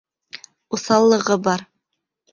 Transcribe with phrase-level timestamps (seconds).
[0.77, 1.65] Уҫаллығы бар.